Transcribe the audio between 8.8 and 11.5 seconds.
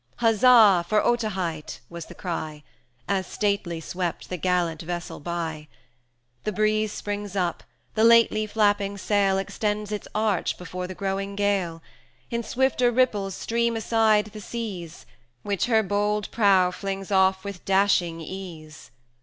sail Extends its arch before the growing